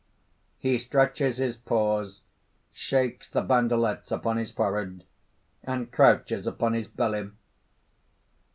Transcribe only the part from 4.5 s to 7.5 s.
forehead, and crouches upon his belly.